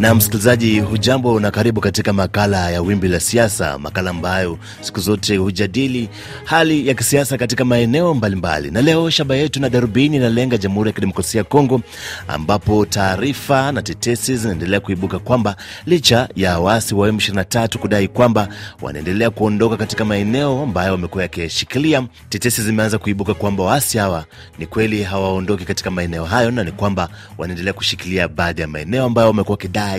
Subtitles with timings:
[0.00, 5.36] Na msikilizaji, hujambo na karibu katika makala ya Wimbi la Siasa, makala ambayo siku zote
[5.36, 6.08] hujadili
[6.44, 8.70] hali ya kisiasa katika maeneo mbalimbali.
[8.70, 11.80] Na leo shaba yetu na darubini inalenga Jamhuri ya Kidemokrasia ya Kongo,
[12.28, 18.48] ambapo taarifa na tetesi zinaendelea kuibuka kwamba licha ya waasi wa M23 kudai kwamba
[18.82, 24.24] wanaendelea kuondoka katika maeneo ambayo wamekuwa yakishikilia, tetesi zimeanza kuibuka kwamba waasi hawa
[24.58, 29.28] ni kweli hawaondoki katika maeneo hayo na ni kwamba wanaendelea kushikilia baadhi ya maeneo ambayo
[29.28, 29.89] wamekuwa wakidai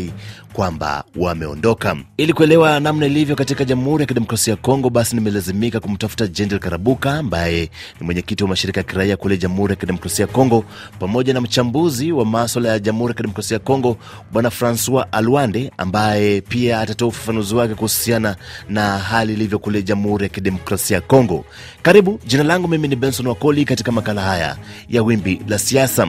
[0.54, 1.98] kwamba wameondoka.
[2.18, 7.14] Ili kuelewa namna ilivyo katika Jamhuri ya Kidemokrasia ya Kongo, basi nimelazimika kumtafuta Jendel Karabuka
[7.14, 7.62] ambaye
[8.00, 10.66] ni mwenyekiti wa mashirika ya kiraia kule Jamhuri ya Kidemokrasia ya Kongo,
[11.00, 13.98] pamoja na mchambuzi wa maswala ya Jamhuri ya Kidemokrasia ya Kongo
[14.32, 18.36] Bwana Francois Alwande ambaye pia atatoa ufafanuzi wake kuhusiana
[18.70, 21.46] na hali ilivyo kule Jamhuri ya Kidemokrasia ya Kongo.
[21.82, 24.58] Karibu, jina langu mimi ni Benson Wakoli katika makala haya
[24.90, 26.08] ya Wimbi la Siasa.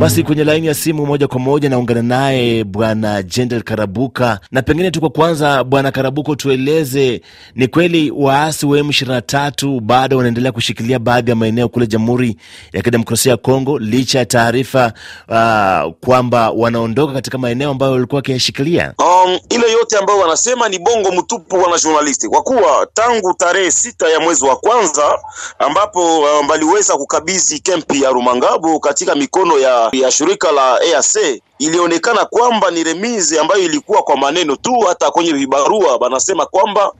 [0.00, 4.90] Basi kwenye laini ya simu moja kwa moja naungana naye bwana Jendel Karabuka, na pengine
[4.90, 7.20] tu kwa kwanza, bwana Karabuka, tueleze
[7.54, 12.36] ni kweli waasi wa M23 bado wanaendelea kushikilia baadhi ya maeneo kule Jamhuri
[12.72, 14.92] ya Kidemokrasia ya Kongo licha ya taarifa
[15.28, 18.94] uh, kwamba wanaondoka katika maeneo ambayo walikuwa wakiyashikilia?
[18.98, 24.08] Um, ile yote ambayo wanasema ni bongo mtupu, wana journalisti, kwa kuwa tangu tarehe sita
[24.08, 25.18] ya mwezi wa kwanza
[25.58, 32.24] ambapo um, waliweza kukabidhi kempi ya Rumangabo katika mikono ya ya shirika la EAC ilionekana
[32.24, 36.92] kwamba ni remise ambayo ilikuwa kwa maneno tu, hata kwenye vibarua banasema kwamba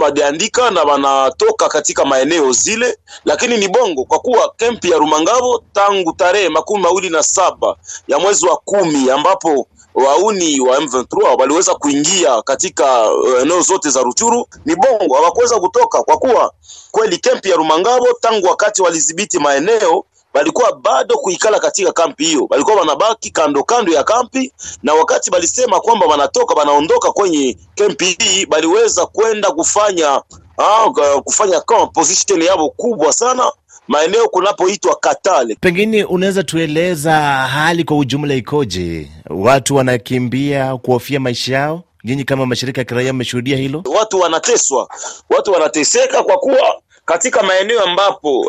[0.00, 6.12] badiandika na banatoka katika maeneo zile, lakini ni bongo, kwa kuwa kempi ya Rumangabo tangu
[6.12, 7.76] tarehe makumi mawili na saba
[8.08, 13.08] ya mwezi wa kumi ambapo wauni wa M23 waliweza kuingia katika
[13.42, 16.52] eneo uh, zote za Ruchuru, ni bongo, hawakuweza kutoka, kwa kuwa
[16.90, 20.04] kweli kempi ya Rumangabo tangu wakati walidhibiti maeneo
[20.34, 24.52] walikuwa bado kuikala katika kampi hiyo, walikuwa wanabaki kando kando ya kampi,
[24.82, 30.22] na wakati balisema kwamba wanatoka wanaondoka kwenye kampi hii, baliweza kwenda kufanya
[30.58, 30.90] ah,
[31.24, 31.60] kufanya
[31.94, 33.52] position yao kubwa sana
[33.88, 35.56] maeneo kunapoitwa Katale.
[35.60, 39.10] Pengine unaweza tueleza hali kwa ujumla ikoje?
[39.30, 41.82] Watu wanakimbia kuhofia maisha yao?
[42.04, 43.82] Nyinyi kama mashirika ya kiraia mmeshuhudia hilo?
[43.98, 44.88] Watu wanateswa,
[45.30, 48.44] watu wanateseka kwa kuwa katika maeneo ambapo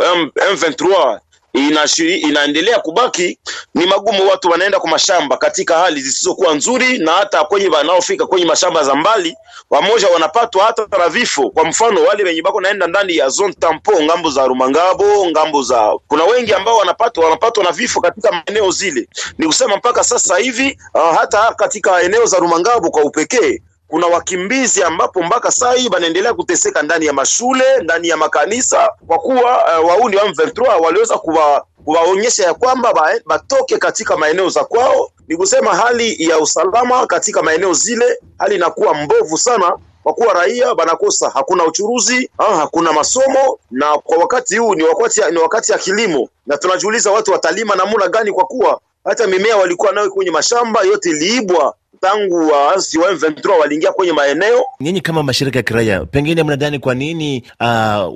[0.53, 1.19] M23
[1.53, 3.39] inashi, inaendelea kubaki
[3.75, 4.27] ni magumu.
[4.29, 8.95] Watu wanaenda kwa mashamba katika hali zisizokuwa nzuri, na hata kwenye wanaofika kwenye mashamba za
[8.95, 9.35] mbali,
[9.69, 11.49] wamoja wanapatwa hata na vifo.
[11.49, 15.93] Kwa mfano wale wenye bako naenda ndani ya zone tampo, ng'ambo za Rumangabo, ng'ambo za
[16.07, 19.07] kuna wengi ambao wanapatwa wanapatwa na vifo katika maeneo zile.
[19.37, 24.83] Ni kusema mpaka sasa hivi uh, hata katika eneo za Rumangabo kwa upekee kuna wakimbizi
[24.83, 29.89] ambapo mpaka saa hii wanaendelea kuteseka ndani ya mashule, ndani ya makanisa, kwa kuwa uh,
[29.89, 32.93] wauni wa M23 waliweza kuwa kuwaonyesha ya kwamba
[33.25, 35.11] batoke katika maeneo za kwao.
[35.27, 40.73] Ni kusema hali ya usalama katika maeneo zile, hali inakuwa mbovu sana kwa kuwa raia
[40.73, 45.77] wanakosa, hakuna uchuruzi ha, hakuna masomo, na kwa wakati huu ni wakati, ni wakati ya
[45.77, 50.81] kilimo, na tunajiuliza watu watalima namna gani, kwa kuwa hata mimea walikuwa nayo kwenye mashamba
[50.81, 54.63] yote iliibwa tangu waasi wa M23 waliingia kwenye maeneo.
[54.79, 57.67] Nyinyi kama mashirika ya kiraia, pengine mnadhani kwa nini uh,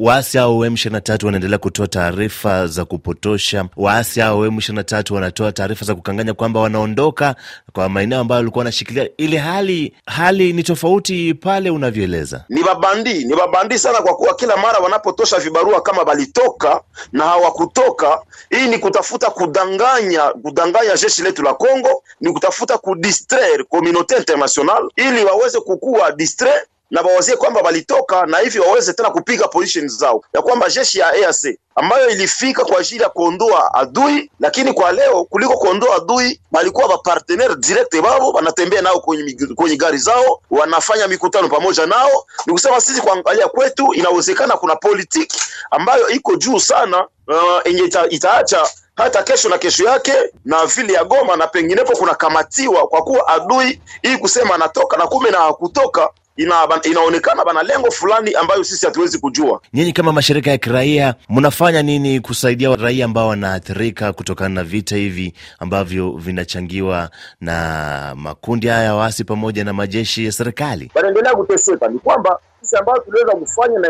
[0.07, 3.65] waasi au M23 wanaendelea kutoa taarifa za kupotosha?
[3.77, 7.35] Waasi au M23 wanatoa taarifa za kukanganya kwamba wanaondoka
[7.73, 12.45] kwa maeneo ambayo walikuwa wanashikilia, ili hali hali ni tofauti pale unavyoeleza.
[12.49, 16.81] Ni babandi, ni babandi sana, kwa kuwa kila mara wanapotosha vibarua kama walitoka
[17.11, 18.21] na hawakutoka.
[18.49, 25.23] Hii ni kutafuta kudanganya, kudanganya jeshi letu la Kongo, ni kutafuta kudistraire communauté international ili
[25.25, 30.41] waweze kukuwa distrait na wawazie kwamba walitoka na hivi waweze tena kupiga position zao, ya
[30.41, 35.57] kwamba jeshi ya EAC ambayo ilifika kwa ajili ya kuondoa adui, lakini kwa leo kuliko
[35.57, 41.85] kuondoa adui walikuwa bapartenere direct babo, wanatembea nao kwenye, kwenye gari zao, wanafanya mikutano pamoja
[41.85, 42.25] nao.
[42.45, 45.37] Ni kusema sisi kuangalia kwetu, inawezekana kuna politiki
[45.71, 50.11] ambayo iko juu sana uh, enye ita, itaacha hata kesho na kesho yake
[50.45, 55.07] na vile ya Goma na penginepo kuna kamatiwa, kwa kuwa adui hii kusema anatoka na
[55.07, 59.61] kume na hakutoka ina, inaonekana bana lengo fulani ambayo sisi hatuwezi kujua.
[59.73, 65.33] Nyinyi kama mashirika ya kiraia mnafanya nini kusaidia raia ambao wanaathirika kutokana na vita hivi
[65.59, 67.09] ambavyo vinachangiwa
[67.41, 70.91] na makundi haya waasi pamoja na majeshi ya serikali?
[70.95, 73.89] Wanaendelea kuteseka, ni kwamba sisi ambayo tuliweza kufanya na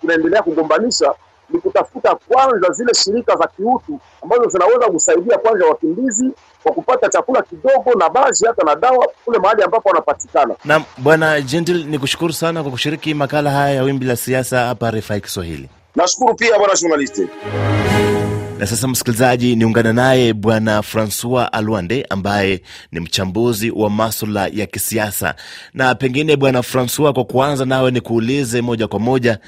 [0.00, 1.14] tunaendelea kugombanisha
[1.50, 6.30] ni kutafuta kwanza zile shirika za kiutu ambazo zinaweza kusaidia kwanza wakimbizi
[6.62, 10.54] kwa kupata chakula kidogo na maji hata na dawa kule mahali ambapo wanapatikana.
[10.64, 14.90] Na bwana Gentil, ni kushukuru sana kwa kushiriki makala haya ya wimbi la siasa hapa
[14.90, 15.68] RFI Kiswahili.
[15.96, 17.28] Nashukuru pia bwana journaliste.
[18.58, 25.34] Na sasa msikilizaji, niungana naye bwana Francois Alwande ambaye ni mchambuzi wa maswala ya kisiasa.
[25.74, 29.38] Na pengine bwana Francois, kwa kuanza nawe ni kuulize moja kwa moja,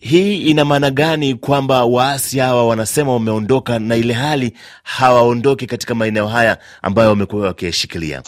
[0.00, 4.52] hii ina maana gani kwamba waasi hawa wanasema wameondoka na ile hali
[4.82, 8.22] hawaondoki katika maeneo haya ambayo wamekuwa wakishikilia?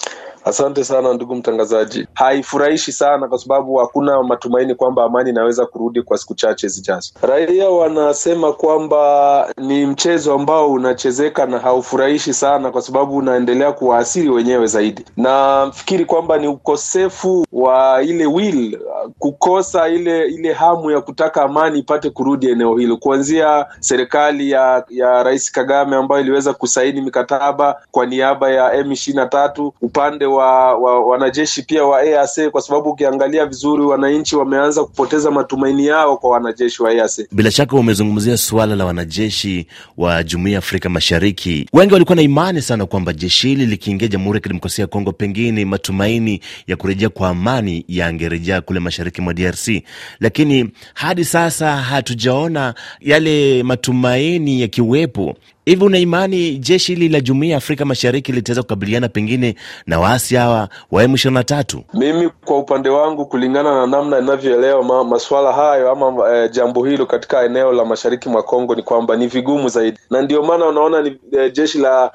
[0.45, 2.07] Asante sana ndugu mtangazaji.
[2.15, 7.13] Haifurahishi sana kwa sababu hakuna matumaini kwamba amani inaweza kurudi kwa siku chache zijazo.
[7.23, 14.67] Raia wanasema kwamba ni mchezo ambao unachezeka na haufurahishi sana kwa sababu unaendelea kuwaasiri wenyewe
[14.67, 15.05] zaidi.
[15.17, 18.79] Nafikiri kwamba ni ukosefu wa ile will,
[19.19, 25.23] kukosa ile ile hamu ya kutaka amani ipate kurudi eneo hilo, kuanzia serikali ya ya
[25.23, 30.75] Rais Kagame ambayo iliweza kusaini mikataba kwa niaba ya M ishirini na tatu upande wa,
[30.79, 36.31] wa wanajeshi pia wa EAC kwa sababu ukiangalia vizuri wananchi wameanza kupoteza matumaini yao kwa
[36.31, 37.27] wanajeshi wa EAC.
[37.33, 39.67] Bila shaka umezungumzia suala la wanajeshi
[39.97, 41.67] wa Jumuiya ya Afrika Mashariki.
[41.73, 45.65] Wengi walikuwa na imani sana kwamba jeshi hili likiingia Jamhuri ya Kidemokrasia ya Kongo, pengine
[45.65, 49.83] matumaini ya kurejea kwa amani yangerejea kule mashariki mwa DRC,
[50.21, 55.35] lakini hadi sasa hatujaona yale matumaini yakiwepo.
[55.71, 59.55] Hivi una imani jeshi hili la Jumuiya ya Afrika Mashariki litaweza kukabiliana pengine
[59.87, 61.81] na waasi hawa wa M23?
[61.95, 67.07] Mimi kwa upande wangu, kulingana na namna inavyoelewa ma, masuala hayo ama e, jambo hilo
[67.07, 71.03] katika eneo la mashariki mwa Kongo ni kwamba ni vigumu zaidi, na ndio maana unaona
[71.03, 72.11] ni e, jeshi la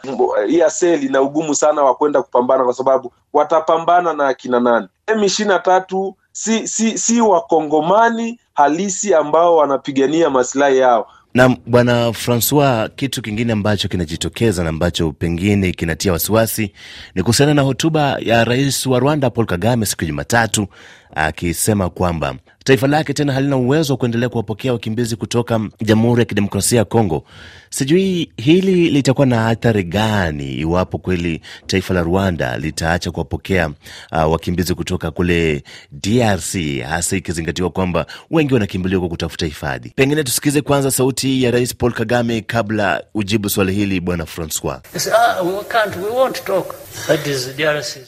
[0.49, 4.87] EAC lina ugumu sana wa kwenda kupambana, kwa sababu watapambana na akina nani?
[5.07, 11.07] M23 si, si, si wakongomani halisi ambao wanapigania masilahi yao.
[11.35, 16.71] Na bwana Francois, kitu kingine ambacho kinajitokeza na ambacho pengine kinatia wasiwasi
[17.15, 20.67] ni kuhusiana na hotuba ya rais wa Rwanda Paul Kagame siku ya Jumatatu
[21.15, 26.79] akisema kwamba taifa lake tena halina uwezo wa kuendelea kuwapokea wakimbizi kutoka Jamhuri ya Kidemokrasia
[26.79, 27.23] ya Kongo.
[27.69, 33.67] Sijui hili litakuwa na athari gani iwapo kweli taifa la Rwanda litaacha kuwapokea
[34.11, 36.55] uh, wakimbizi kutoka kule DRC,
[36.89, 39.89] hasa ikizingatiwa kwamba wengi wanakimbilia kwa kutafuta hifadhi.
[39.95, 44.79] Pengine tusikize kwanza sauti ya Rais Paul Kagame kabla ujibu swali hili, Bwana Francois.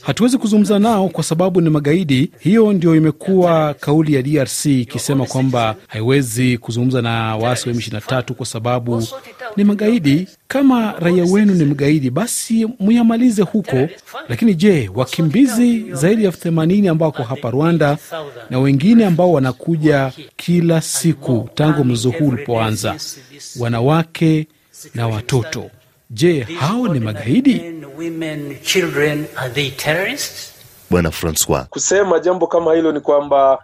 [0.01, 2.31] Hatuwezi kuzungumza nao kwa sababu ni magaidi.
[2.39, 8.45] Hiyo ndio imekuwa kauli ya DRC ikisema kwamba haiwezi kuzungumza na waasi wa M23 kwa
[8.45, 9.03] sababu
[9.57, 10.27] ni magaidi.
[10.47, 13.87] Kama raia wenu ni mgaidi, basi muyamalize huko.
[14.29, 17.97] Lakini je, wakimbizi zaidi ya elfu themanini ambao wako hapa Rwanda
[18.49, 22.95] na wengine ambao wanakuja kila siku tangu mzozo huu ulipoanza,
[23.59, 24.47] wanawake
[24.95, 25.69] na watoto,
[26.09, 27.61] je, hao ni magaidi?
[30.89, 33.59] Bwana Francois, kusema jambo kama hilo ni kwamba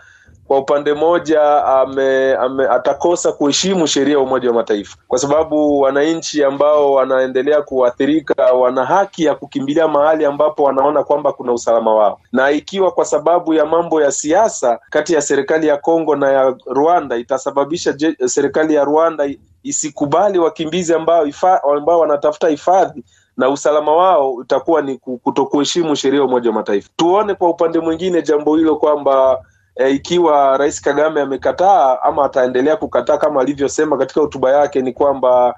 [0.47, 4.97] kwa upande mmoja ame, ame, atakosa kuheshimu sheria ya Umoja wa Mataifa.
[5.07, 11.53] Kwa sababu wananchi ambao wanaendelea kuathirika wana haki ya kukimbilia mahali ambapo wanaona kwamba kuna
[11.53, 16.15] usalama wao, na ikiwa kwa sababu ya mambo ya siasa kati ya serikali ya Kongo
[16.15, 19.25] na ya Rwanda itasababisha je, serikali ya Rwanda
[19.63, 23.03] isikubali wakimbizi ambao, ifa, ambao wanatafuta hifadhi
[23.37, 26.89] na usalama wao utakuwa ni kutokuheshimu sheria ya Umoja wa Mataifa.
[26.95, 29.43] Tuone kwa upande mwingine jambo hilo kwamba
[29.75, 35.55] E, ikiwa Rais Kagame amekataa ama ataendelea kukataa kama alivyosema katika hotuba yake, ni kwamba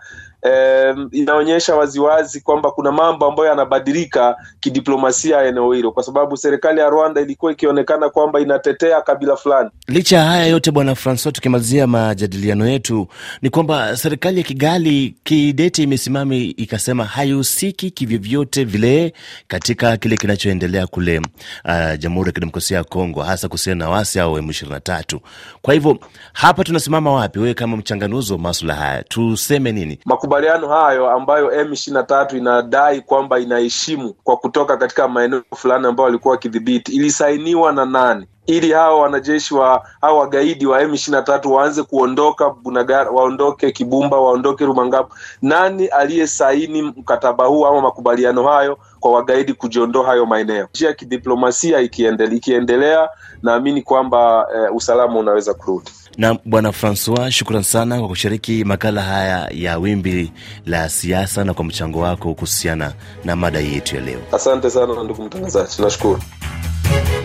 [0.48, 6.80] e, inaonyesha waziwazi kwamba kuna mambo ambayo yanabadilika kidiplomasia ya eneo hilo, kwa sababu serikali
[6.80, 9.70] ya Rwanda ilikuwa ikionekana kwamba inatetea kabila fulani.
[9.88, 13.08] Licha ya haya yote, Bwana Francois, tukimalizia majadiliano yetu,
[13.42, 19.14] ni kwamba serikali ya Kigali kidete imesimama ikasema haihusiki kivyovyote vile
[19.48, 24.38] katika kile kinachoendelea kule uh, Jamhuri ya Kidemokrasia ya Kongo, hasa kuhusiana na wasi au
[24.38, 25.20] M23.
[25.62, 25.98] Kwa hivyo
[26.34, 27.40] hapa tunasimama wapi?
[27.40, 30.00] Wewe kama mchanganuzi wa maswala haya, tuseme nini?
[30.36, 36.92] Makubaliano hayo ambayo M23 inadai kwamba inaheshimu kwa kutoka katika maeneo fulani ambayo walikuwa wakidhibiti,
[36.96, 38.28] ilisainiwa na nani?
[38.48, 45.10] Ili hawa wanajeshi wa hawa wagaidi wa M23 waanze kuondoka Bunagara, waondoke Kibumba, waondoke Rumangabo.
[45.42, 50.68] Nani aliyesaini mkataba huu ama makubaliano hayo kwa wagaidi kujiondoa hayo maeneo?
[50.76, 53.10] Njia ya kidiplomasia ikiendelea, ikiendelea
[53.44, 55.92] naamini kwamba e, usalama unaweza kurudi.
[56.18, 60.32] Na Bwana Francois, shukran sana kwa kushiriki makala haya ya Wimbi
[60.66, 62.94] la Siasa na kwa mchango wako kuhusiana
[63.26, 64.20] na mada yetu ya leo.
[64.32, 66.20] Asante sana ndugu mtangazaji, nashukuru.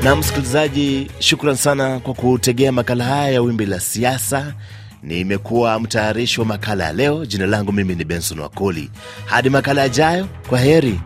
[0.04, 4.54] Na msikilizaji, shukran sana kwa kutegea makala haya ya Wimbi la Siasa.
[5.02, 7.26] Nimekuwa mtayarishi wa makala ya leo.
[7.26, 8.90] Jina langu mimi ni Benson Wakoli.
[9.24, 11.00] Hadi makala yajayo, kwa heri.